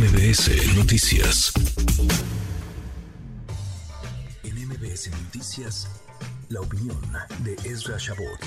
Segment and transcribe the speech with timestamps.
[0.00, 1.52] MBS Noticias.
[4.44, 5.86] En MBS Noticias,
[6.48, 6.96] la opinión
[7.44, 8.40] de Ezra Shabot.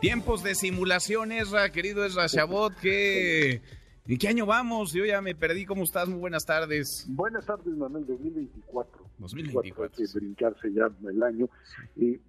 [0.00, 3.62] Tiempos de simulación, Ezra, querido Ezra Shabot, ¿qué,
[4.06, 4.92] ¿en qué año vamos?
[4.92, 6.08] Yo ya me perdí, ¿cómo estás?
[6.08, 7.06] Muy buenas tardes.
[7.08, 9.04] Buenas tardes, Manuel, 2024.
[9.18, 9.84] 2024.
[9.98, 11.48] Hay que brincarse ya el año.
[11.96, 12.20] Y eh,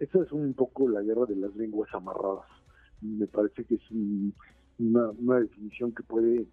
[0.00, 2.46] esa es un poco la guerra de las lenguas amarradas.
[3.00, 4.34] Me parece que es un-
[4.78, 6.44] una, una definición que puede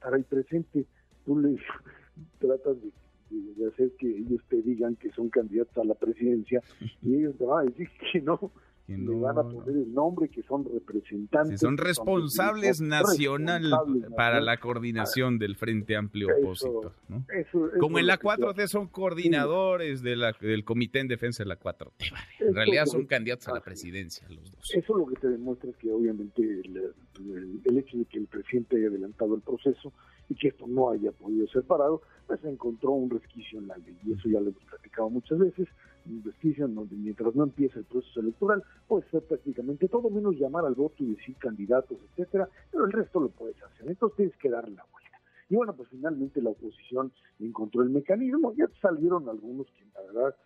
[0.00, 0.86] estar ahí presente.
[1.26, 1.56] Tú le
[2.40, 2.90] tratas de,
[3.30, 6.62] de- de hacer que ellos te digan que son candidatos a la presidencia
[7.02, 8.50] y ellos te van a decir que no,
[8.96, 11.60] Que le no, van a poner el nombre, que son representantes.
[11.60, 14.12] Sí, son responsables responsables nacional nacional.
[14.16, 17.24] para la coordinación del Frente Amplio Eso- Opositor, ¿no?
[17.34, 21.08] Eso- eso Como en la que se 4T son coordinadores de la- del Comité en
[21.08, 22.10] Defensa de la 4T.
[22.10, 22.24] vale.
[22.40, 23.64] En realidad son candidatos a la es.
[23.64, 24.70] presidencia los dos.
[24.74, 28.26] Eso lo que te demuestra es que obviamente el, el- el hecho de que el
[28.26, 29.92] presidente haya adelantado el proceso
[30.28, 33.96] y que esto no haya podido ser parado, pues encontró un resquicio en la ley.
[34.04, 35.68] Y eso ya lo hemos platicado muchas veces,
[36.06, 40.74] en donde mientras no empieza el proceso electoral, puede ser prácticamente todo menos llamar al
[40.74, 43.88] voto y decir candidatos, etcétera, pero el resto lo puedes hacer.
[43.88, 45.20] Entonces tienes que darle la vuelta.
[45.48, 50.36] Y bueno, pues finalmente la oposición encontró el mecanismo, ya salieron algunos que la verdad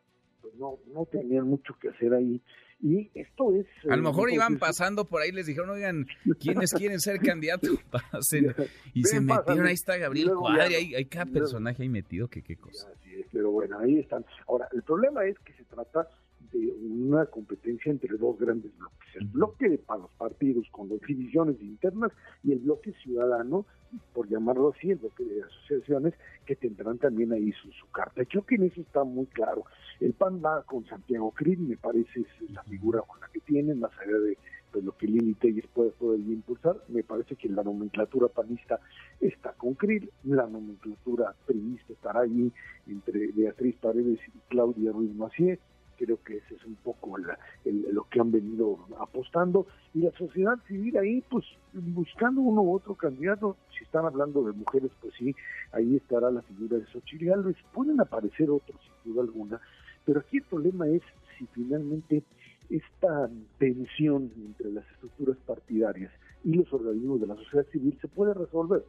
[0.40, 2.40] pues no, no tenían mucho que hacer ahí.
[2.82, 3.66] Y esto es...
[3.88, 6.06] A eh, lo mejor iban pasando por ahí, les dijeron, oigan,
[6.38, 7.78] ¿quiénes quieren ser candidatos?
[7.90, 8.54] Pasen.
[8.92, 12.42] Y Ven, se metieron, ahí está Gabriel Cuadri, hay, hay cada personaje ahí metido que
[12.42, 12.92] qué cosa.
[13.34, 14.24] Pero bueno, ahí están.
[14.46, 16.08] Ahora, el problema es que se trata
[16.52, 19.08] de una competencia entre dos grandes bloques.
[19.16, 22.12] El bloque para los partidos con las divisiones internas
[22.44, 23.66] y el bloque ciudadano,
[24.12, 26.14] por llamarlo así, el bloque de asociaciones,
[26.46, 28.24] que tendrán también ahí su, su carta.
[28.24, 29.64] Creo que en eso está muy claro.
[29.98, 33.80] El PAN va con Santiago Krill, me parece es la figura con la que tienen,
[33.80, 34.38] más allá de
[34.74, 36.82] pues, lo que Lili Telles puede todavía impulsar.
[36.88, 38.80] Me parece que la nomenclatura panista
[39.20, 42.50] está con Krill, la nomenclatura priista estará ahí
[42.88, 45.60] entre Beatriz Paredes y Claudia Ruiz Macié.
[45.96, 47.16] Creo que ese es un poco
[47.64, 49.68] lo que han venido apostando.
[49.94, 53.56] Y la sociedad civil ahí, pues buscando uno u otro candidato.
[53.78, 55.36] Si están hablando de mujeres, pues sí,
[55.70, 57.56] ahí estará la figura de Xochitl Gálvez.
[57.72, 59.60] Pueden aparecer otros, sin duda alguna.
[60.04, 61.02] Pero aquí el problema es
[61.38, 62.24] si finalmente
[62.70, 66.12] esta tensión entre las estructuras partidarias
[66.44, 68.84] y los organismos de la sociedad civil se puede resolver.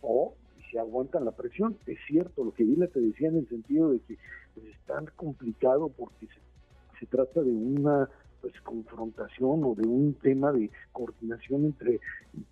[0.00, 0.34] O
[0.70, 1.76] si aguantan la presión.
[1.86, 4.18] Es cierto lo que Vila te decía en el sentido de que
[4.54, 8.08] pues, es tan complicado porque se, se trata de una
[8.40, 12.00] pues confrontación o de un tema de coordinación entre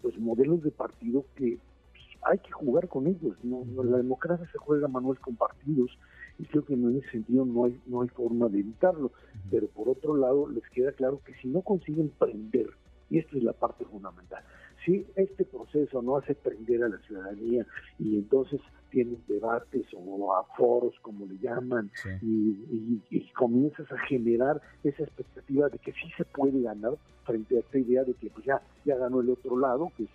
[0.00, 1.58] pues modelos de partido que
[1.92, 3.36] pues, hay que jugar con ellos.
[3.42, 5.90] No, no, la democracia se juega Manuel con partidos
[6.38, 9.12] y creo que en ese sentido no hay no hay forma de evitarlo.
[9.50, 12.70] Pero por otro lado les queda claro que si no consiguen prender
[13.10, 14.42] y esta es la parte fundamental.
[14.84, 17.66] Si este proceso no hace prender a la ciudadanía
[17.98, 18.60] y entonces
[18.90, 22.08] tienen debates o a foros, como le llaman, Sí.
[22.22, 26.94] y, y- y comienzas a generar esa expectativa de que sí se puede ganar
[27.24, 30.10] frente a esta idea de que pues ya, ya ganó el otro lado, que es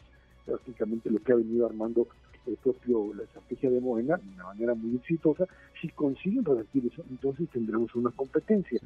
[0.50, 2.08] prácticamente lo que ha venido armando
[2.48, 5.46] el propio, la estrategia de Morena de una manera muy exitosa.
[5.80, 8.80] Si consiguen revertir eso, entonces tendremos una competencia.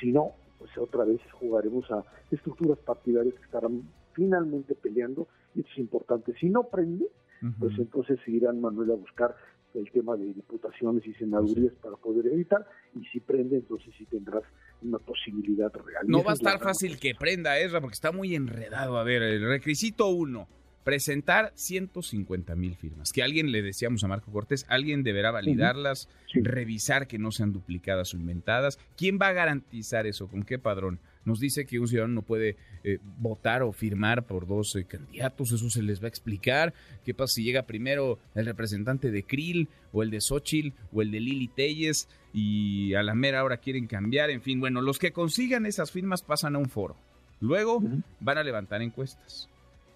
[0.00, 3.82] Si no, pues otra vez jugaremos a estructuras partidarias que estarán
[4.14, 6.34] finalmente peleando, y esto es importante.
[6.40, 7.06] Si no prende,
[7.60, 9.36] pues entonces seguirán Manuel a buscar
[9.74, 12.66] el tema de diputaciones y senadurías para poder evitar,
[12.96, 14.42] y si prende, entonces sí tendrás
[14.82, 16.04] una posibilidad real.
[16.06, 18.98] No va a estar fácil que prenda, Ezra, porque está muy enredado.
[18.98, 20.48] A ver, el requisito uno,
[20.88, 23.12] presentar 150 mil firmas.
[23.12, 26.40] Que alguien le decíamos a Marco Cortés, alguien deberá validarlas, Sí.
[26.40, 28.78] revisar que no sean duplicadas o inventadas.
[28.96, 30.28] ¿Quién va a garantizar eso?
[30.28, 30.98] ¿Con qué padrón?
[31.26, 35.52] Nos dice que un ciudadano no puede eh, votar o firmar por dos eh, candidatos,
[35.52, 36.72] eso se les va a explicar.
[37.04, 41.10] ¿Qué pasa si llega primero el representante de Krill o el de Xochitl o el
[41.10, 44.30] de Lili Telles y a la mera hora quieren cambiar?
[44.30, 46.96] En fin, bueno, los que consigan esas firmas pasan a un foro.
[47.40, 47.82] Luego
[48.20, 49.50] van a levantar encuestas.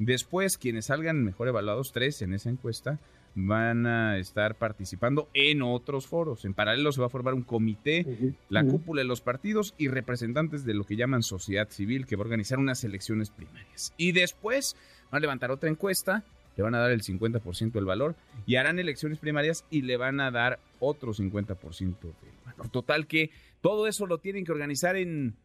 [0.04, 2.98] Después, quienes salgan mejor evaluados, tres en esa encuesta,
[3.34, 6.44] van a estar participando en otros foros.
[6.44, 10.64] En paralelo se va a formar un comité, la cúpula de los partidos y representantes
[10.64, 13.94] de lo que llaman sociedad civil, que va a organizar unas elecciones primarias.
[13.96, 14.76] Y después
[15.10, 16.24] van a levantar otra encuesta,
[16.56, 18.14] le van a dar el 50% del valor
[18.44, 22.12] y harán elecciones primarias y le van a dar otro 50% del
[22.44, 22.68] valor.
[22.70, 25.36] Total que todo eso lo tienen que organizar en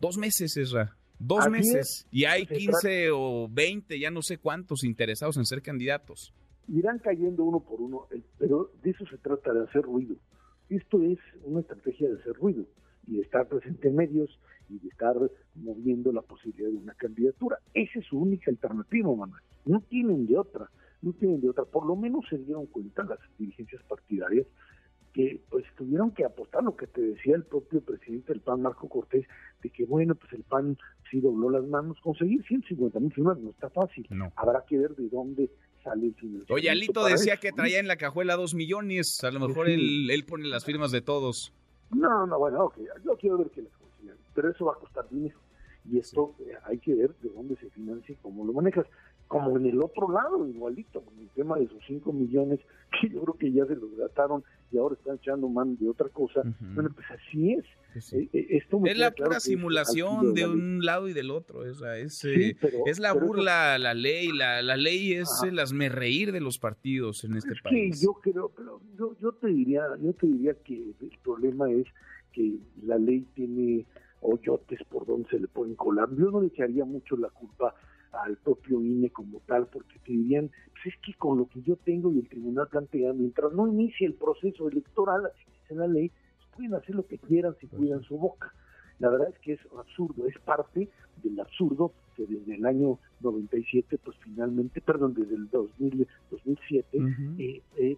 [0.00, 0.96] dos meses, Esra.
[1.18, 1.74] Dos Así meses.
[1.76, 2.06] es.
[2.10, 6.34] Y hay Se 15 o 20, ya no sé cuántos interesados en ser candidatos.
[6.68, 10.16] irán cayendo uno por uno, el- pero de eso se trata, de hacer ruido.
[10.70, 12.64] Esto es una estrategia de hacer ruido
[13.06, 14.40] y de estar presente en medios
[14.70, 15.14] y de estar
[15.56, 17.58] moviendo la posibilidad de una candidatura.
[17.74, 19.42] Esa es su única alternativa, Manuel.
[19.66, 20.70] No tienen de otra.
[21.02, 21.64] no tienen de otra.
[21.66, 24.46] Por lo menos se dieron cuenta las dirigencias partidarias
[25.84, 29.26] tuvieron que apostar lo que te decía el propio presidente del PAN, Marco Cortés,
[29.62, 30.78] de que bueno, pues el PAN
[31.10, 35.08] sí dobló las manos, conseguir 150 mil firmas no está fácil, habrá que ver de
[35.08, 35.50] dónde
[35.82, 36.54] sale el financiamiento.
[36.54, 40.24] Oye, Alito decía que traía en la cajuela dos millones, a lo mejor él, él,
[40.24, 41.52] pone las firmas de todos.
[41.90, 45.06] No, no, bueno, ok, yo quiero ver que las consigan, pero eso va a costar
[45.10, 45.38] dinero.
[45.90, 48.86] Y esto eh, hay que ver de dónde se financia y cómo lo manejas
[49.34, 52.60] como en el otro lado, igualito, con el tema de esos 5 millones,
[53.00, 56.08] que yo creo que ya se los gastaron y ahora están echando mano de otra
[56.08, 56.42] cosa.
[56.60, 57.64] Bueno, pues así es.
[57.92, 61.64] Pues eh, eh, es la pura simulación de un lado y del otro.
[61.64, 64.28] es, eh, es la burla a la ley.
[64.28, 68.00] La, la ley es el asmerreír de los partidos en este país.
[68.00, 71.86] yo creo, pero yo, yo, te diría, yo te diría que el problema es
[72.32, 72.54] que
[72.84, 73.84] la ley tiene
[74.20, 76.08] hoyotes por donde se le pueden colar.
[76.16, 77.74] Yo no le echaría mucho la culpa
[78.22, 81.76] al propio INE como tal, porque te dirían, pues es que con lo que yo
[81.76, 86.10] tengo y el tribunal plantea, mientras no inicie el proceso electoral, así dice la ley,
[86.36, 88.52] pues pueden hacer lo que quieran si cuidan su boca.
[89.00, 90.88] La verdad es que es absurdo, es parte
[91.22, 96.98] del absurdo que desde el año 97, pues finalmente, perdón, desde el 2000, 2007,
[97.38, 97.96] eh, eh,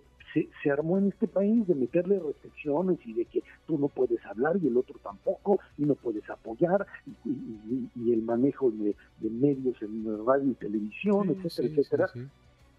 [0.62, 3.24] se, armó en este país de meterle restricciones y de
[11.08, 12.10] etcétera, etcétera.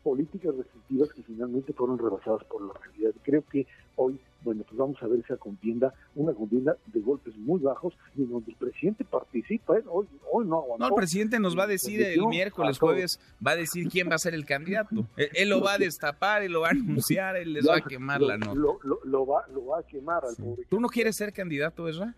[0.04, 3.12] Políticas restrictivas que finalmente fueron rebasadas por la realidad.
[3.24, 7.60] Creo que hoy bueno, pues vamos a ver esa contienda, una contienda de golpes muy
[7.60, 9.78] bajos y en donde el presidente participa.
[9.78, 9.84] ¿eh?
[9.88, 13.56] Hoy, hoy no No, el presidente nos va a decir el miércoles, jueves, va a
[13.56, 15.08] decir quién va a ser el candidato.
[15.18, 18.22] Él, lo va a destapar, él lo va a anunciar, él les va a quemar
[18.22, 18.54] la nota.
[18.56, 20.64] Lo, va, lo va a quemar al pobre.
[20.70, 22.16] ¿Tú no quieres ser candidato, Ezra?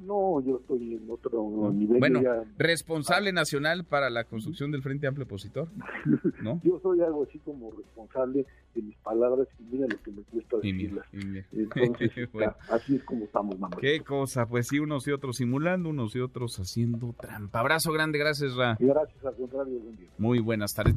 [0.00, 2.00] No, yo estoy en otro nivel.
[2.00, 2.20] Bueno,
[2.56, 5.68] responsable nacional para la construcción del Frente Amplio Opositor,
[6.42, 6.60] ¿no?
[6.64, 10.56] yo soy algo así como responsable de mis palabras y mira lo que me cuesta
[10.56, 11.06] decirlas.
[11.12, 12.10] Entonces,
[12.70, 13.76] así es como estamos, mamá.
[13.80, 17.60] Qué cosa, pues sí, unos y otros simulando, unos y otros haciendo trampa.
[17.60, 18.76] Abrazo grande, gracias, Ra.
[18.78, 20.08] gracias, al contrario, buen día.
[20.18, 20.96] Muy buenas tardes.